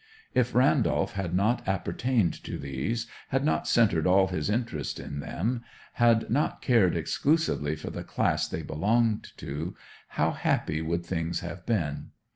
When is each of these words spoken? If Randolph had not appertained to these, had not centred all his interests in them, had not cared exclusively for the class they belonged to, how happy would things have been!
If 0.33 0.55
Randolph 0.55 1.13
had 1.13 1.31
not 1.35 1.61
appertained 1.67 2.33
to 2.45 2.57
these, 2.57 3.05
had 3.27 3.45
not 3.45 3.67
centred 3.67 4.07
all 4.07 4.29
his 4.29 4.49
interests 4.49 4.99
in 4.99 5.19
them, 5.19 5.61
had 5.93 6.27
not 6.31 6.59
cared 6.59 6.95
exclusively 6.95 7.75
for 7.75 7.91
the 7.91 8.03
class 8.03 8.47
they 8.47 8.63
belonged 8.63 9.37
to, 9.37 9.75
how 10.17 10.31
happy 10.31 10.81
would 10.81 11.05
things 11.05 11.41
have 11.41 11.67
been! 11.67 12.07